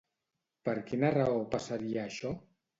[0.69, 2.37] Per quina raó passaria això?